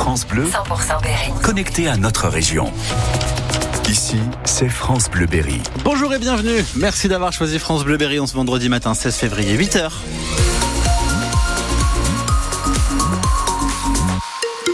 [0.00, 1.30] France Bleu, 100% Berry.
[1.42, 2.72] connecté à notre région.
[3.86, 5.60] Ici, c'est France Bleu Berry.
[5.84, 6.64] Bonjour et bienvenue.
[6.76, 9.90] Merci d'avoir choisi France Bleu Berry en ce vendredi matin 16 février 8h.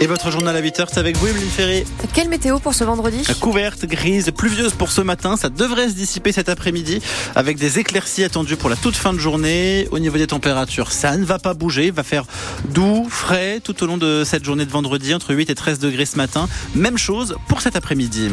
[0.00, 1.86] Et votre journal à 8h, c'est avec vous, Emeline Ferré.
[2.12, 5.36] Quelle météo pour ce vendredi Couverte, grise, pluvieuse pour ce matin.
[5.36, 7.00] Ça devrait se dissiper cet après-midi
[7.34, 9.88] avec des éclaircies attendues pour la toute fin de journée.
[9.92, 11.86] Au niveau des températures, ça ne va pas bouger.
[11.86, 12.24] Il va faire
[12.68, 16.06] doux, frais tout au long de cette journée de vendredi, entre 8 et 13 degrés
[16.06, 16.46] ce matin.
[16.74, 18.32] Même chose pour cet après-midi.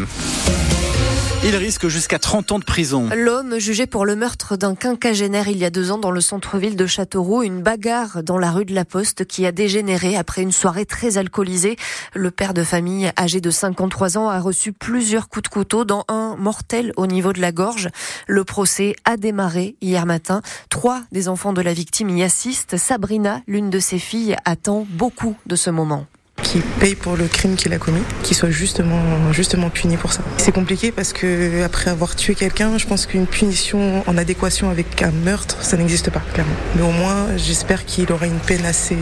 [1.45, 3.09] Il risque jusqu'à 30 ans de prison.
[3.13, 6.77] L'homme jugé pour le meurtre d'un quinquagénaire il y a deux ans dans le centre-ville
[6.77, 10.53] de Châteauroux, une bagarre dans la rue de la Poste qui a dégénéré après une
[10.53, 11.75] soirée très alcoolisée.
[12.13, 16.05] Le père de famille, âgé de 53 ans, a reçu plusieurs coups de couteau, dans
[16.07, 17.89] un mortel au niveau de la gorge.
[18.25, 20.41] Le procès a démarré hier matin.
[20.70, 22.77] Trois des enfants de la victime y assistent.
[22.77, 26.07] Sabrina, l'une de ses filles, attend beaucoup de ce moment
[26.43, 30.21] qui paye pour le crime qu'il a commis, qu'il soit justement, justement puni pour ça.
[30.37, 35.01] C'est compliqué parce que après avoir tué quelqu'un, je pense qu'une punition en adéquation avec
[35.01, 36.53] un meurtre, ça n'existe pas, clairement.
[36.76, 38.98] Mais au moins, j'espère qu'il aura une peine assez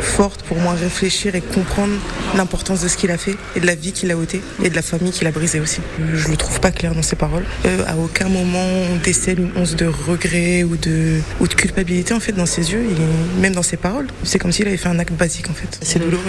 [0.00, 1.94] forte pour moins réfléchir et comprendre
[2.36, 4.74] l'importance de ce qu'il a fait et de la vie qu'il a ôtée et de
[4.74, 5.80] la famille qu'il a brisée aussi.
[6.14, 7.44] Je le trouve pas clair dans ses paroles.
[7.66, 8.58] Euh, à aucun moment
[8.92, 12.72] on décèle une once de regret ou de, ou de culpabilité en fait dans ses
[12.72, 14.06] yeux, et même dans ses paroles.
[14.24, 15.78] C'est comme s'il avait fait un acte basique en fait.
[15.82, 16.22] C'est douloureux.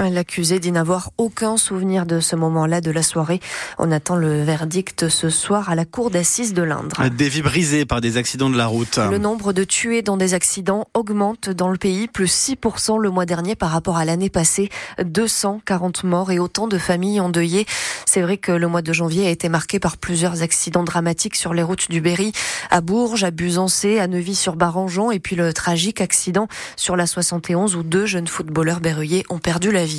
[0.00, 0.05] Ouais.
[0.10, 3.40] L'accusé dit n'avoir aucun souvenir de ce moment-là de la soirée.
[3.78, 7.08] On attend le verdict ce soir à la cour d'assises de l'Indre.
[7.08, 8.98] Des vies brisées par des accidents de la route.
[8.98, 13.26] Le nombre de tués dans des accidents augmente dans le pays, plus 6% le mois
[13.26, 14.70] dernier par rapport à l'année passée.
[15.04, 17.66] 240 morts et autant de familles endeuillées.
[18.04, 21.54] C'est vrai que le mois de janvier a été marqué par plusieurs accidents dramatiques sur
[21.54, 22.32] les routes du Berry,
[22.70, 27.82] à Bourges, à Busancé, à Neuvy-sur-Barangeon et puis le tragique accident sur la 71 où
[27.82, 29.95] deux jeunes footballeurs berruyers ont perdu la vie.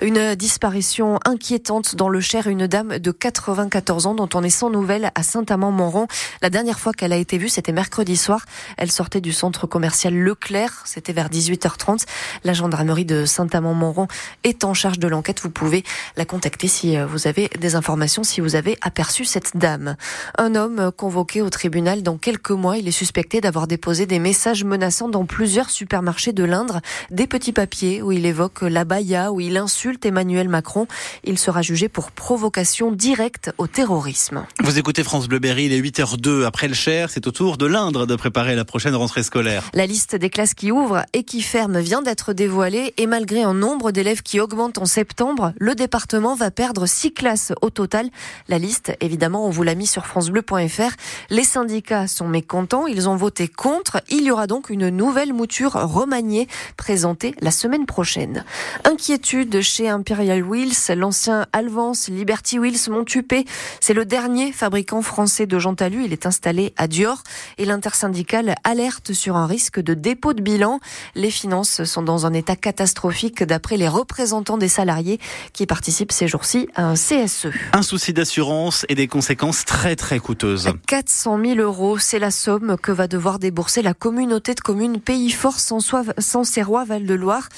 [0.00, 4.70] Une disparition inquiétante dans le Cher, une dame de 94 ans dont on est sans
[4.70, 6.06] nouvelles à Saint-Amand-Montrond.
[6.40, 8.44] La dernière fois qu'elle a été vue, c'était mercredi soir.
[8.76, 12.04] Elle sortait du centre commercial Leclerc, c'était vers 18h30.
[12.44, 14.08] La gendarmerie de Saint-Amand-Montrond
[14.44, 15.40] est en charge de l'enquête.
[15.42, 15.84] Vous pouvez
[16.16, 19.96] la contacter si vous avez des informations, si vous avez aperçu cette dame.
[20.38, 24.64] Un homme convoqué au tribunal dans quelques mois, il est suspecté d'avoir déposé des messages
[24.64, 26.80] menaçants dans plusieurs supermarchés de l'Indre,
[27.10, 30.86] des petits papiers où il évoque la baya, où il insulte Emmanuel Macron.
[31.24, 34.44] Il sera jugé pour provocation directe au terrorisme.
[34.62, 37.10] Vous écoutez France Bleu Berry, il est 8h02 après le Cher.
[37.10, 39.64] C'est au tour de l'Indre de préparer la prochaine rentrée scolaire.
[39.74, 43.54] La liste des classes qui ouvrent et qui ferment vient d'être dévoilée et malgré un
[43.54, 48.10] nombre d'élèves qui augmente en septembre, le département va perdre six classes au total.
[48.48, 50.92] La liste, évidemment, on vous l'a mis sur francebleu.fr.
[51.30, 54.02] Les syndicats sont mécontents, ils ont voté contre.
[54.10, 58.44] Il y aura donc une nouvelle mouture remaniée présentée la semaine prochaine.
[58.84, 63.44] Inquiétude chez Imperial Wheels, l'ancien Alvance Liberty Wheels Montupé.
[63.80, 66.04] C'est le dernier fabricant français de Jean Talus.
[66.04, 67.22] Il est installé à Dior
[67.56, 70.80] et l'intersyndicale alerte sur un risque de dépôt de bilan.
[71.14, 75.20] Les finances sont dans un état catastrophique d'après les représentants des salariés
[75.52, 77.48] qui participent ces jours-ci à un CSE.
[77.72, 80.72] Un souci d'assurance et des conséquences très très coûteuses.
[80.88, 85.30] 400 000 euros, c'est la somme que va devoir débourser la communauté de communes Pays
[85.30, 85.80] Fort sans,
[86.18, 87.48] sans Serrois Val-de-Loire.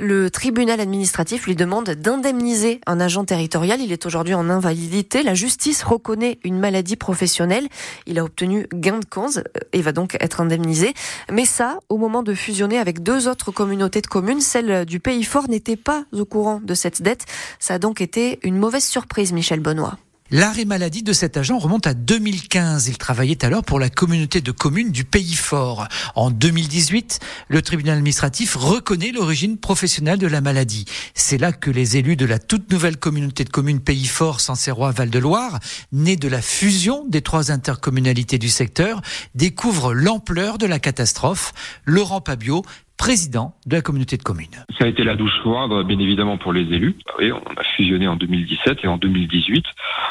[0.00, 1.07] Le tribunal administratif
[1.46, 3.80] lui demande d'indemniser un agent territorial.
[3.80, 5.22] Il est aujourd'hui en invalidité.
[5.22, 7.68] La justice reconnaît une maladie professionnelle.
[8.06, 9.42] Il a obtenu gain de cause
[9.72, 10.94] et va donc être indemnisé.
[11.30, 15.24] Mais ça, au moment de fusionner avec deux autres communautés de communes, celle du Pays
[15.24, 17.26] Fort n'était pas au courant de cette dette.
[17.58, 19.98] Ça a donc été une mauvaise surprise, Michel Benoît.
[20.30, 22.88] L'arrêt maladie de cet agent remonte à 2015.
[22.88, 25.88] Il travaillait alors pour la communauté de communes du Pays Fort.
[26.14, 30.84] En 2018, le tribunal administratif reconnaît l'origine professionnelle de la maladie.
[31.14, 34.90] C'est là que les élus de la toute nouvelle communauté de communes Pays Fort, Sancerrois,
[34.90, 35.60] Val-de-Loire,
[35.92, 39.00] née de la fusion des trois intercommunalités du secteur,
[39.34, 41.54] découvrent l'ampleur de la catastrophe.
[41.86, 42.66] Laurent Pabio
[42.98, 44.64] président de la communauté de communes.
[44.78, 46.96] Ça a été la douche froide, bien évidemment, pour les élus.
[47.18, 49.64] Oui, on a fusionné en 2017 et en 2018,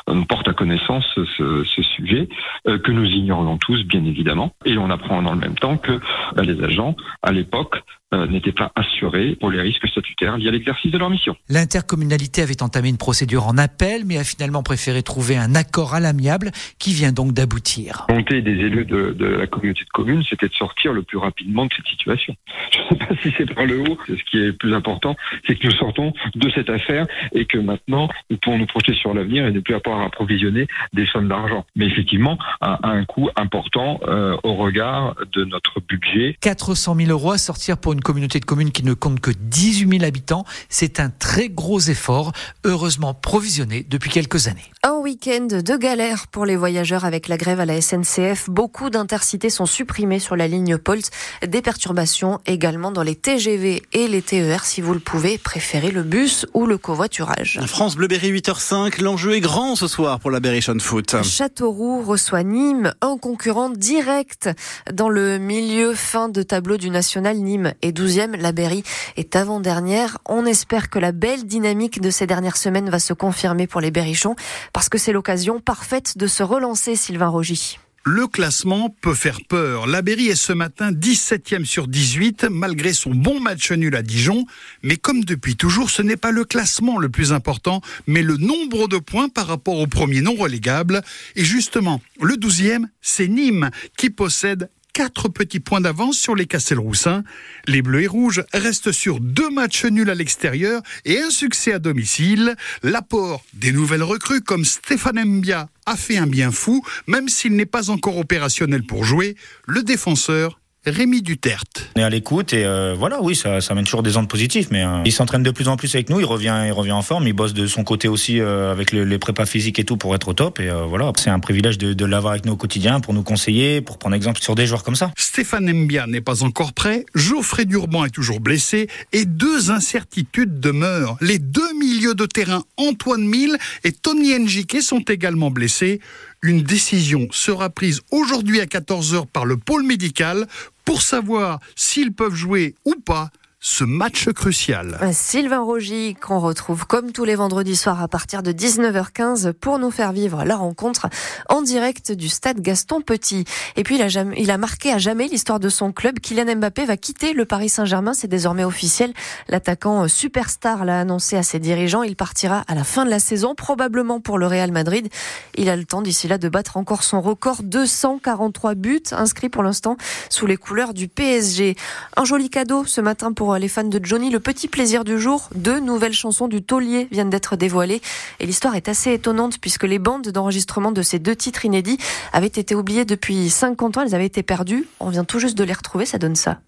[0.08, 2.30] on porte à connaissance ce, ce sujet
[2.68, 4.54] euh, que nous ignorions tous, bien évidemment.
[4.66, 6.00] Et on apprend dans le même temps que
[6.36, 10.52] bah, les agents, à l'époque, euh, n'étaient pas assurés pour les risques statutaires liés à
[10.52, 11.36] l'exercice de leur mission.
[11.50, 16.00] L'intercommunalité avait entamé une procédure en appel, mais a finalement préféré trouver un accord à
[16.00, 18.06] l'amiable qui vient donc d'aboutir.
[18.08, 21.18] La volonté des élus de, de, la communauté de communes, c'était de sortir le plus
[21.18, 22.34] rapidement de cette situation.
[22.72, 23.98] Je ne sais pas si c'est par le haut.
[24.08, 25.16] Ce qui est le plus important,
[25.46, 29.14] c'est que nous sortons de cette affaire et que maintenant, nous pouvons nous projeter sur
[29.14, 31.66] l'avenir et ne plus avoir à approvisionner des sommes d'argent.
[31.76, 36.38] Mais effectivement, à, un coût important euh, au regard de notre budget.
[36.42, 40.00] 400 000 euros à sortir pour une communauté de communes qui ne compte que 18
[40.00, 40.46] 000 habitants.
[40.70, 42.32] C'est un très gros effort,
[42.64, 44.72] heureusement provisionné depuis quelques années.
[44.84, 48.50] Un week-end de galère pour les voyageurs avec la grève à la SNCF.
[48.50, 51.10] Beaucoup d'intercités sont supprimés sur la ligne Polt.
[51.46, 54.66] Des perturbations également dans les TGV et les TER.
[54.66, 57.60] Si vous le pouvez, préférez le bus ou le covoiturage.
[57.68, 59.02] France Bleuberry 8h05.
[59.02, 61.16] L'enjeu est grand ce soir pour la Berrichon Foot.
[61.24, 64.50] Châteauroux reçoit Nîmes, un concurrent direct
[64.92, 67.38] dans le milieu fin de tableau du national.
[67.38, 68.38] Nîmes est 12e.
[68.38, 68.84] La Berry
[69.16, 70.18] est avant-dernière.
[70.26, 73.92] On espère que la belle dynamique de ces dernières semaines va se confirmer pour les
[73.92, 74.36] Berrichons
[74.74, 77.80] parce que c'est l'occasion parfaite de se relancer, Sylvain Rogy.
[78.10, 79.86] Le classement peut faire peur.
[79.86, 84.46] La Berry est ce matin 17e sur 18 malgré son bon match nul à Dijon.
[84.82, 88.88] Mais comme depuis toujours, ce n'est pas le classement le plus important, mais le nombre
[88.88, 91.02] de points par rapport au premier non relégable.
[91.36, 97.24] Et justement, le 12e, c'est Nîmes qui possède quatre petits points d'avance sur les Castelroussins.
[97.68, 101.78] Les Bleus et Rouges restent sur deux matchs nuls à l'extérieur et un succès à
[101.78, 102.56] domicile.
[102.82, 107.68] L'apport des nouvelles recrues comme Stéphane Mbia a fait un bien fou, même s'il n'est
[107.68, 109.36] pas encore opérationnel pour jouer.
[109.68, 111.90] Le défenseur Rémi Duterte.
[111.96, 114.68] On est à l'écoute et euh, voilà, oui, ça, ça mène toujours des ondes positives.
[114.72, 117.02] Mais euh, il s'entraîne de plus en plus avec nous, il revient, il revient en
[117.02, 119.98] forme, il bosse de son côté aussi euh, avec le, les prépas physiques et tout
[119.98, 120.60] pour être au top.
[120.60, 123.82] Et voilà, c'est un privilège de, de l'avoir avec nous au quotidien pour nous conseiller,
[123.82, 125.12] pour prendre exemple sur des joueurs comme ça.
[125.18, 131.18] Stéphane Mbia n'est pas encore prêt, Geoffrey Durban est toujours blessé et deux incertitudes demeurent.
[131.22, 136.00] Les deux milieux de terrain Antoine Mille et Tony Njike sont également blessés.
[136.48, 140.48] Une décision sera prise aujourd'hui à 14h par le pôle médical
[140.86, 143.32] pour savoir s'ils peuvent jouer ou pas
[143.70, 144.98] ce match crucial.
[145.12, 149.92] Sylvain Rogy, qu'on retrouve comme tous les vendredis soirs à partir de 19h15 pour nous
[149.92, 151.08] faire vivre la rencontre
[151.50, 153.44] en direct du stade Gaston Petit.
[153.76, 156.20] Et puis il a, jamais, il a marqué à jamais l'histoire de son club.
[156.22, 159.14] Kylian Mbappé va quitter le Paris Saint-Germain, c'est désormais officiel.
[159.50, 162.04] L'attaquant superstar l'a annoncé à ses dirigeants.
[162.04, 165.10] Il partira à la fin de la saison, probablement pour le Real Madrid.
[165.56, 169.62] Il a le temps d'ici là de battre encore son record 243 buts inscrits pour
[169.62, 169.98] l'instant
[170.30, 171.76] sous les couleurs du PSG.
[172.16, 174.30] Un joli cadeau ce matin pour les fans de Johnny.
[174.30, 178.02] Le petit plaisir du jour, deux nouvelles chansons du taulier viennent d'être dévoilées.
[178.40, 181.98] Et l'histoire est assez étonnante puisque les bandes d'enregistrement de ces deux titres inédits
[182.34, 184.02] avaient été oubliées depuis 50 ans.
[184.02, 184.88] Elles avaient été perdues.
[185.00, 186.06] On vient tout juste de les retrouver.
[186.06, 186.60] Ça donne ça.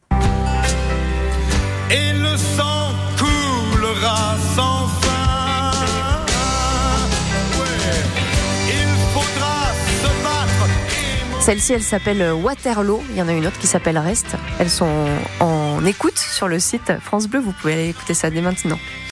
[1.92, 4.99] Et le sang coulera sans
[11.50, 13.02] Celle-ci, elle s'appelle Waterloo.
[13.10, 14.36] Il y en a une autre qui s'appelle Reste.
[14.60, 15.08] Elles sont
[15.40, 17.40] en écoute sur le site France Bleu.
[17.40, 18.78] Vous pouvez écouter ça dès maintenant.